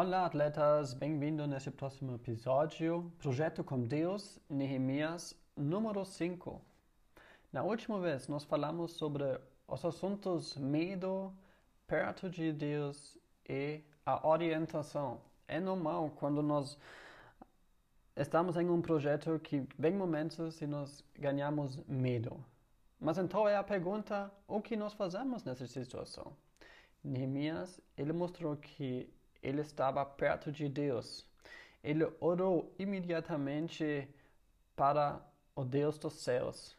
[0.00, 0.94] Olá, atletas!
[0.94, 3.12] Bem-vindo nesse próximo episódio.
[3.18, 6.62] Projeto com Deus, Nehemias, número 5.
[7.52, 9.24] Na última vez, nós falamos sobre
[9.66, 11.32] os assuntos medo,
[11.84, 15.20] perto de Deus e a orientação.
[15.48, 16.78] É normal quando nós
[18.14, 22.36] estamos em um projeto que vem momentos e nós ganhamos medo.
[23.00, 26.36] Mas então é a pergunta, o que nós fazemos nessa situação?
[27.02, 29.12] Neemias, ele mostrou que
[29.42, 31.26] ele estava perto de Deus.
[31.82, 34.08] Ele orou imediatamente
[34.74, 35.20] para
[35.54, 36.76] o Deus dos céus.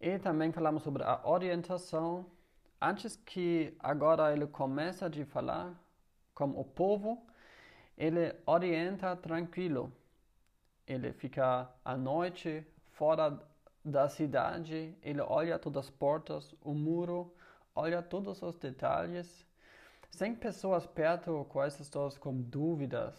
[0.00, 2.24] E também falamos sobre a orientação.
[2.80, 5.74] Antes que agora ele começa a falar
[6.34, 7.26] com o povo,
[7.96, 9.92] ele orienta tranquilo.
[10.86, 13.38] Ele fica à noite fora
[13.84, 17.34] da cidade, ele olha todas as portas, o muro,
[17.74, 19.46] olha todos os detalhes
[20.10, 23.14] sem pessoas perto com essas pessoas com dúvidas,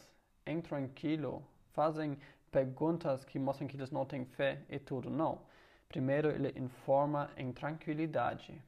[0.46, 2.18] em tranquilo, fazem
[2.52, 5.10] perguntas que mostram que eles não têm fé e tudo.
[5.10, 5.42] Não.
[5.88, 8.62] Primeiro ele informa em tranquilidade.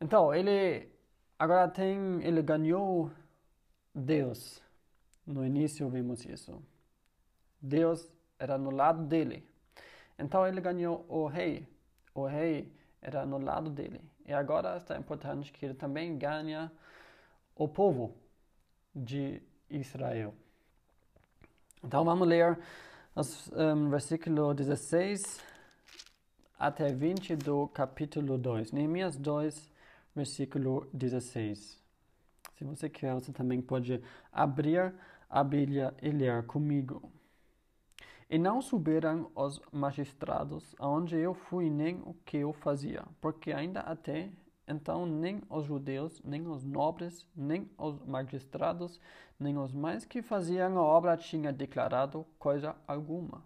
[0.00, 0.88] Então, ele
[1.38, 3.10] agora tem, ele ganhou
[3.94, 4.62] Deus.
[5.26, 6.60] No início vimos isso.
[7.60, 9.48] Deus era no lado dele.
[10.18, 11.68] Então ele ganhou o rei.
[12.14, 14.00] O rei era no lado dele.
[14.26, 16.70] E agora está importante que ele também ganha
[17.54, 18.14] o povo
[18.94, 20.34] de Israel.
[21.82, 22.58] Então vamos ler
[23.14, 25.40] os um, versículo 16
[26.58, 28.72] até 20 do capítulo 2.
[28.72, 29.68] Neemias 2,
[30.14, 31.80] versículo 16.
[32.56, 34.00] Se você quer, você também pode
[34.30, 34.94] abrir
[35.28, 37.10] a Bíblia e ler comigo.
[38.32, 43.80] E não subiram os magistrados aonde eu fui nem o que eu fazia, porque ainda
[43.80, 44.30] até
[44.66, 48.98] então nem os judeus, nem os nobres, nem os magistrados,
[49.38, 53.44] nem os mais que faziam a obra tinham declarado coisa alguma.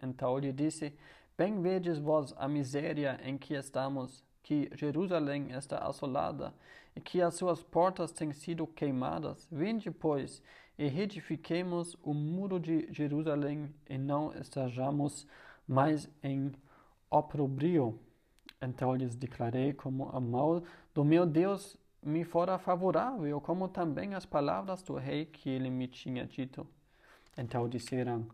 [0.00, 0.96] Então lhe disse:
[1.36, 6.54] Bem vedes vós a miséria em que estamos, que Jerusalém está assolada
[6.98, 9.46] e que as suas portas têm sido queimadas.
[9.52, 10.42] Vinde, pois,
[10.76, 15.24] e reedifiquemos o muro de Jerusalém e não estejamos
[15.66, 16.52] mais em
[17.08, 17.96] oprobrio.
[18.60, 24.26] Então lhes declarei como a mão do meu Deus me fora favorável, como também as
[24.26, 26.66] palavras do rei que ele me tinha dito.
[27.36, 28.26] Então disseram: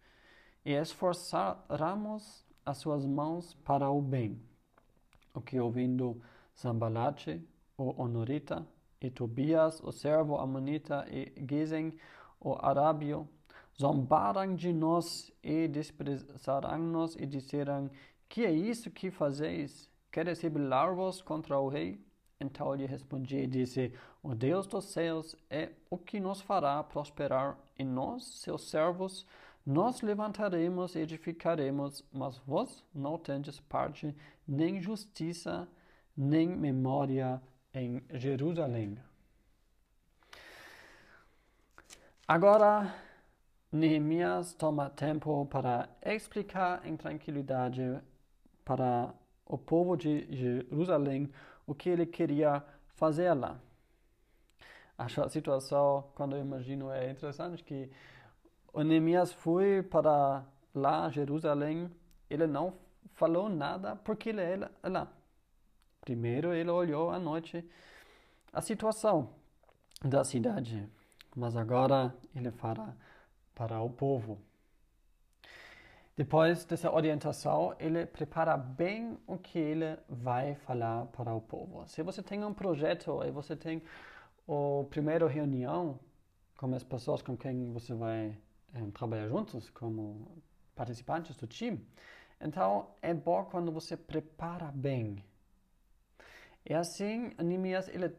[0.63, 4.41] e esforçaremos as suas mãos para o bem.
[5.35, 6.21] O que ouvindo
[6.55, 7.43] Sambalate,
[7.77, 8.67] o Honorita,
[9.01, 11.93] e Tobias, o servo Amonita, e Gesem,
[12.41, 13.29] o Arábio,
[13.79, 17.91] zombaram de nós e desprezaram-nos e disseram:
[18.29, 19.91] Que é isso que fazeis?
[20.11, 22.01] Queres rebelar-vos contra o rei?
[22.41, 23.93] Então lhe respondi e disse:
[24.23, 29.27] O Deus dos céus é o que nos fará prosperar, e nós, seus servos,
[29.67, 34.15] nós levantaremos e edificaremos, mas vós não tendes parte
[34.47, 35.67] nem justiça
[36.17, 37.41] nem memória
[37.73, 38.99] em Jerusalém.
[42.27, 42.95] Agora,
[43.73, 48.01] Neemias toma tempo para explicar em tranquilidade
[48.65, 49.13] para
[49.45, 51.31] o povo de Jerusalém
[51.67, 52.63] o que ele queria
[52.95, 53.59] fazer lá.
[54.97, 57.91] Acho a situação, quando eu imagino, é interessante que
[58.75, 61.89] o Neemias foi para lá, Jerusalém,
[62.29, 62.75] ele não
[63.15, 65.07] falou nada porque ele é lá.
[66.01, 67.65] Primeiro ele olhou à noite
[68.53, 69.31] a situação
[70.03, 70.89] da cidade,
[71.37, 72.97] mas agora ele fala
[73.55, 74.39] para o povo.
[76.17, 81.87] Depois dessa orientação, ele prepara bem o que ele vai falar para o povo.
[81.87, 83.81] Se você tem um projeto e você tem
[84.49, 85.99] a primeira reunião
[86.57, 88.37] com as pessoas com quem você vai
[88.93, 90.43] trabalhar juntos, como
[90.75, 91.87] participantes do time,
[92.41, 95.23] então é bom quando você prepara bem
[96.67, 98.11] e assim, Neemias ele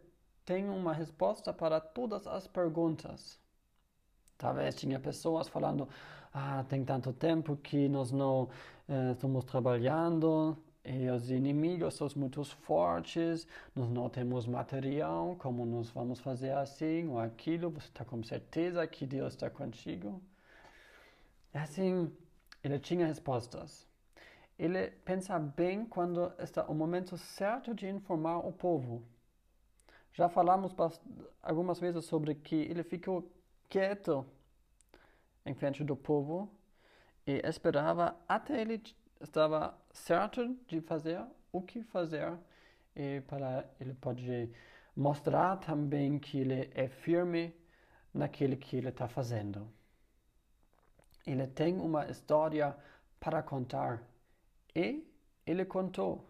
[0.45, 3.39] tem uma resposta para todas as perguntas.
[4.37, 5.89] Talvez tinha pessoas falando,
[6.31, 8.49] ah, tem tanto tempo que nós não
[8.87, 15.89] eh, estamos trabalhando, e os inimigos são muito fortes, nós não temos material, como nós
[15.89, 20.21] vamos fazer assim ou aquilo, você está com certeza que Deus está contigo?
[21.55, 22.15] E assim,
[22.63, 23.87] ele tinha respostas
[24.57, 29.03] ele pensa bem quando está o momento certo de informar o povo.
[30.13, 30.73] Já falamos
[31.43, 33.29] algumas vezes sobre que ele ficou
[33.67, 34.25] quieto
[35.45, 36.49] em frente do povo
[37.27, 38.81] e esperava até ele
[39.19, 42.37] estava certo de fazer o que fazer
[42.95, 44.49] e para ele pode
[44.95, 47.53] mostrar também que ele é firme
[48.13, 49.69] naquilo que ele está fazendo.
[51.25, 52.75] Ele tem uma história
[53.19, 54.03] para contar
[54.75, 55.03] e
[55.45, 56.23] ele contou.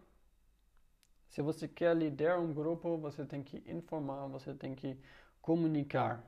[1.28, 4.98] Se você quer liderar um grupo, você tem que informar, você tem que
[5.42, 6.24] comunicar.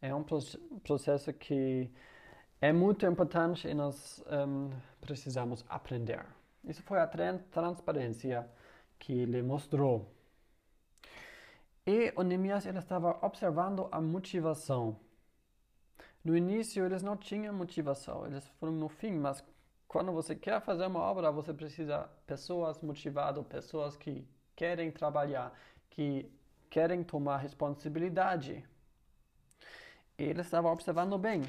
[0.00, 0.24] É um
[0.82, 1.90] processo que
[2.60, 4.70] é muito importante e nós um,
[5.00, 6.24] precisamos aprender.
[6.64, 8.48] Isso foi a transparência
[8.98, 10.10] que ele mostrou.
[11.86, 14.98] E o Neemias ele estava observando a motivação.
[16.22, 19.42] No início eles não tinham motivação, eles foram no fim, mas
[19.88, 24.24] quando você quer fazer uma obra, você precisa pessoas motivadas, pessoas que
[24.54, 25.52] querem trabalhar,
[25.88, 26.30] que
[26.68, 28.64] querem tomar responsabilidade.
[30.16, 31.42] Eles estavam observando bem.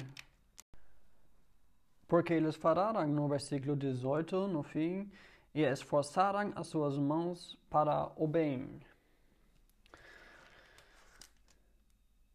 [2.08, 5.10] Porque eles falaram no versículo 18, no fim,
[5.54, 8.80] e esforçaram as suas mãos para o bem.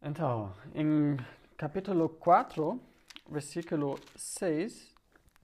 [0.02, 1.18] Então, em
[1.58, 2.80] capítulo 4,
[3.28, 4.94] versículo 6,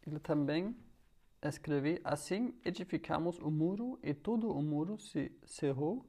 [0.05, 0.75] ele também
[1.41, 6.05] escreve: Assim edificamos o muro, e todo o muro se cerrou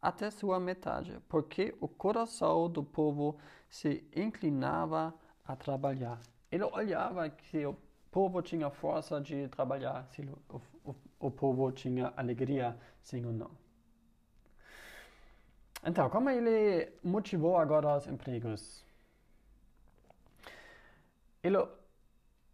[0.00, 3.38] até sua metade, porque o coração do povo
[3.68, 5.14] se inclinava
[5.44, 6.20] a trabalhar.
[6.52, 7.74] Ele olhava que o
[8.10, 10.20] povo tinha força de trabalhar, se
[10.50, 13.50] o, o, o povo tinha alegria, sim ou não.
[15.84, 18.85] Então, como ele motivou agora os empregos?
[21.46, 21.58] Ele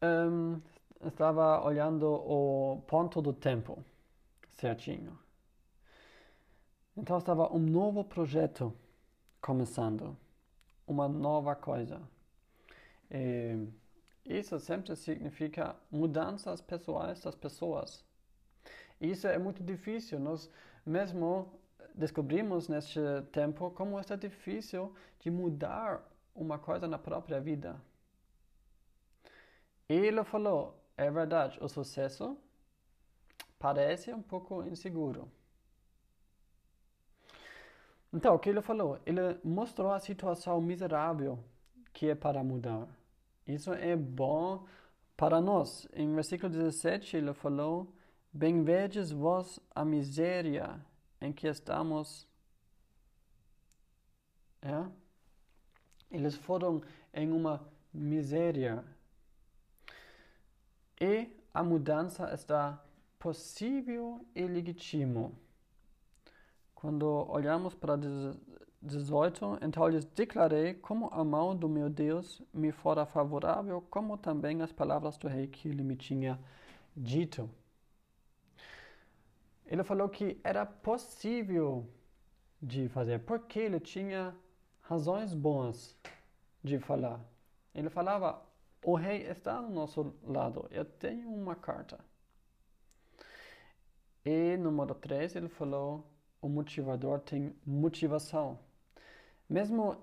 [0.03, 0.61] um,
[1.07, 3.83] estava olhando o ponto do tempo
[4.51, 5.19] certinho.
[6.95, 8.71] Então estava um novo projeto
[9.41, 10.15] começando,
[10.87, 12.03] uma nova coisa.
[13.11, 13.57] E
[14.27, 18.05] isso sempre significa mudanças pessoais das pessoas.
[19.01, 20.21] Isso é muito difícil.
[20.21, 20.51] Nós
[20.85, 21.51] mesmo
[21.95, 23.01] descobrimos neste
[23.33, 27.81] tempo como é difícil de mudar uma coisa na própria vida.
[29.93, 32.37] Ele falou, é verdade, o sucesso
[33.59, 35.31] parece um pouco inseguro.
[38.13, 38.99] Então, o que ele falou?
[39.07, 41.39] Ele mostrou a situação miserável
[41.93, 42.87] que é para mudar.
[43.47, 44.67] Isso é bom
[45.17, 45.89] para nós.
[45.95, 47.93] Em versículo 17, ele falou:
[48.33, 50.81] Bem vedes vós a miséria
[51.21, 52.27] em que estamos.
[54.61, 54.87] É?
[56.11, 58.85] Eles foram em uma miséria.
[61.03, 62.81] E a mudança está
[63.19, 65.37] possível e legítimo.
[66.77, 67.99] Quando olhamos para
[68.81, 74.63] 18, então lhes declarei como a mão do meu Deus me fora favorável, como também
[74.63, 76.39] as palavras do rei que ele me tinha
[76.97, 77.51] dito.
[79.67, 81.85] Ele falou que era possível
[82.63, 84.33] de fazer, porque ele tinha
[84.83, 85.97] razões boas
[86.63, 87.19] de falar.
[87.75, 88.52] Ele falava:
[88.85, 91.99] O rei está no nosso lado, eu tenho uma carta.
[94.25, 96.05] E número 3, ele falou:
[96.41, 98.59] O motivador tem motivação.
[99.49, 100.03] Mesmo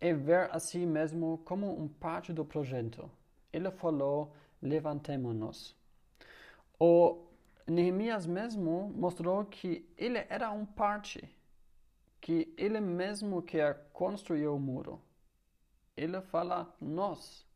[0.00, 3.10] é ver a si mesmo como um parte do projeto.
[3.52, 4.32] Ele falou:
[4.62, 5.76] levantemo-nos.
[6.78, 7.24] O
[7.66, 11.28] Neemias mesmo mostrou que ele era um parte,
[12.20, 15.00] que ele mesmo quer construir o muro.
[15.96, 17.46] Ele fala nós.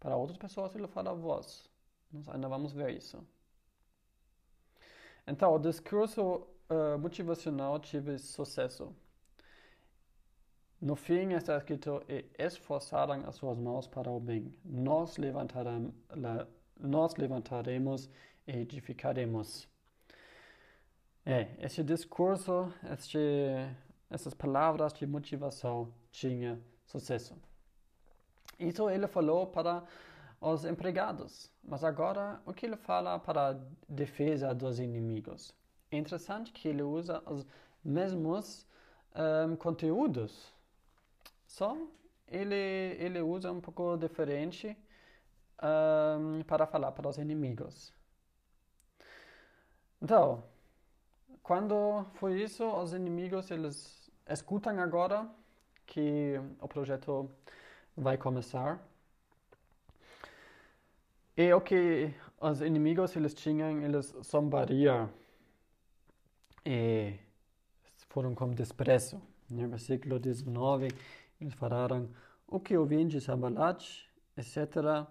[0.00, 1.70] Para outras pessoas ele fala vós.
[2.10, 3.22] Nós ainda vamos ver isso.
[5.26, 6.22] Então, o discurso
[6.68, 8.92] uh, motivacional teve sucesso.
[10.80, 14.52] No fim está escrito, e esforçaram as suas mãos para o bem.
[14.64, 15.92] Nós levantaremos,
[16.78, 18.08] nós levantaremos
[18.46, 19.68] edificaremos.
[21.24, 23.18] É, este discurso, este,
[24.08, 27.36] essas palavras de motivação tinha sucesso.
[28.60, 29.82] Isso ele falou para
[30.38, 33.56] os empregados, mas agora o que ele fala para a
[33.88, 35.54] defesa dos inimigos?
[35.90, 37.46] É interessante que ele usa os
[37.82, 38.66] mesmos
[39.16, 40.52] um, conteúdos,
[41.46, 41.74] só
[42.28, 44.76] ele, ele usa um pouco diferente
[45.62, 47.92] um, para falar para os inimigos.
[50.02, 50.44] Então,
[51.42, 55.28] quando foi isso, os inimigos eles escutam agora
[55.86, 57.28] que o projeto
[58.00, 58.80] vai começar.
[61.36, 65.10] E o que os inimigos eles tinham, eles zombariam
[66.64, 67.14] e
[68.08, 69.20] foram com desprezo.
[69.48, 70.88] No versículo 19,
[71.40, 72.08] eles falaram,
[72.46, 73.84] o que ouvintes Sambalat,
[74.36, 75.06] etc.,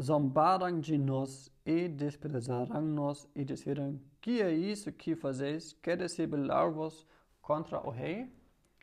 [0.00, 5.72] zombaram de nós e desprezarão-nos e disseram, que é isso que fazeis?
[5.82, 7.06] Queres rebelar-vos
[7.42, 8.32] contra o rei?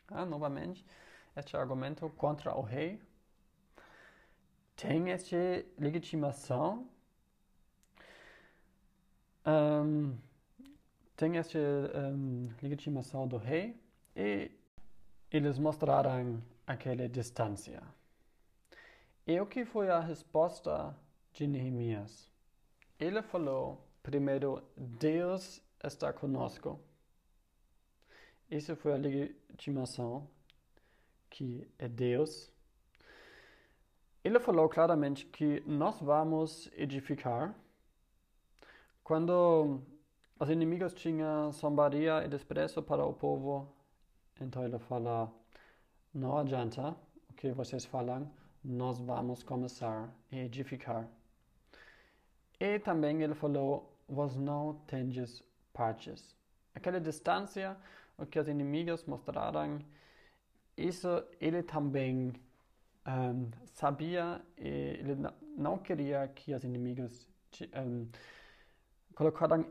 [0.08, 0.84] Ah, novamente,
[1.36, 3.00] este argumento contra o rei.
[4.76, 5.36] Tem esta
[5.78, 6.88] legitimação
[9.46, 10.16] um,
[11.16, 13.80] tem esta um, legitimação do rei
[14.14, 14.50] e
[15.30, 17.82] eles mostraram aquela distância.
[19.26, 20.96] E o que foi a resposta
[21.32, 22.30] de Neemias?
[22.98, 26.80] Ele falou, primeiro, Deus está conosco.
[28.50, 30.28] Isso foi a legitimação
[31.32, 32.52] que é Deus.
[34.22, 37.54] Ele falou claramente que nós vamos edificar.
[39.02, 39.80] Quando
[40.38, 43.66] os inimigos tinham zombaria e desprezo para o povo,
[44.40, 45.32] então ele fala:
[46.14, 46.94] não adianta
[47.30, 48.30] o que vocês falam,
[48.62, 51.08] nós vamos começar a edificar.
[52.60, 56.36] E também ele falou: vós não tendes partes.
[56.74, 57.76] Aquela distância,
[58.18, 59.80] o que os inimigos mostraram,
[60.76, 61.08] isso
[61.40, 62.32] ele também
[63.06, 65.16] um, sabia ele
[65.56, 67.28] não queria que os inimigos
[67.76, 68.08] um,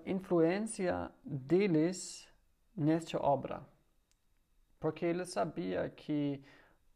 [0.06, 2.28] influência deles
[2.76, 3.66] nesta obra.
[4.80, 6.42] Porque ele sabia que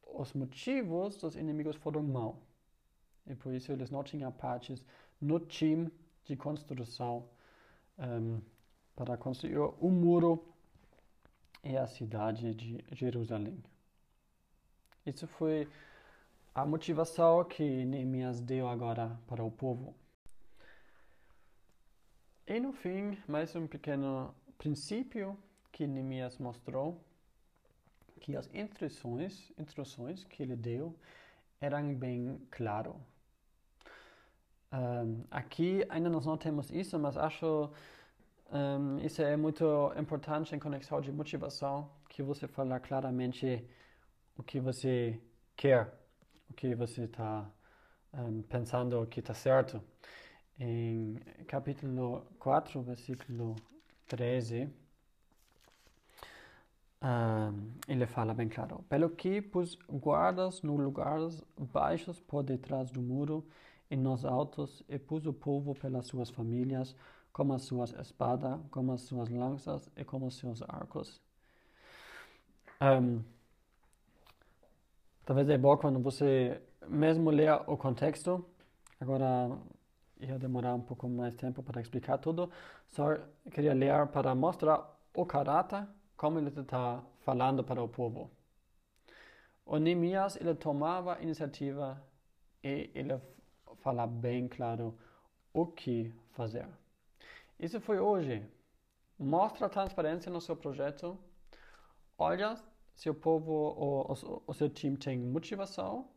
[0.06, 2.38] os motivos dos inimigos foram maus.
[3.28, 4.84] E por isso eles não tinham partes
[5.20, 5.92] no time
[6.24, 7.28] de construção
[7.98, 8.40] um,
[8.96, 10.44] para construir o muro
[11.64, 13.62] e a cidade de Jerusalém.
[15.06, 15.68] Isso foi
[16.56, 19.96] a motivação que Neemias deu agora para o povo.
[22.48, 25.38] E no fim, mais um pequeno princípio
[25.72, 27.00] que Neemias mostrou,
[28.20, 30.96] que as instruções, instruções que ele deu
[31.62, 32.96] eram bem claras.
[34.74, 37.70] Um, aqui ainda nós não temos isso, mas acho
[38.52, 43.64] um, isso é muito importante em conexão de motivação, que você fala claramente
[44.38, 45.20] o que você
[45.56, 45.94] quer,
[46.50, 47.50] o que você está
[48.14, 49.82] um, pensando que está certo.
[50.60, 51.16] Em
[51.48, 53.56] capítulo 4, versículo
[54.08, 54.70] 13,
[57.02, 63.02] um, ele fala bem claro: Pelo que pus guardas no lugares baixos por detrás do
[63.02, 63.46] muro
[63.90, 66.96] e nos altos, e pus o povo pelas suas famílias,
[67.32, 71.22] como as suas espadas, como as suas lanças e como os seus arcos.
[72.82, 73.24] Um,
[75.26, 78.46] Talvez é bom quando você mesmo lê o contexto.
[79.00, 79.58] Agora
[80.20, 82.52] ia demorar um pouco mais tempo para explicar tudo.
[82.90, 83.18] Só
[83.52, 88.30] queria ler para mostrar o caráter, como ele está falando para o povo.
[89.66, 92.00] O Neemias, ele tomava iniciativa
[92.64, 93.20] e ele
[93.78, 94.96] fala bem claro
[95.52, 96.68] o que fazer.
[97.60, 98.48] Isso foi hoje.
[99.18, 101.18] Mostra transparência no seu projeto.
[102.16, 102.56] Olha
[102.96, 106.10] seu povo ou o, seu time tem motivação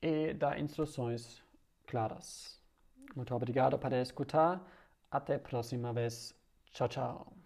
[0.00, 1.42] e dá instruções
[1.86, 2.60] claras.
[3.14, 4.60] Muito obrigado por escutar.
[5.10, 6.34] Até a próxima vez.
[6.72, 7.41] Tchau, tchau.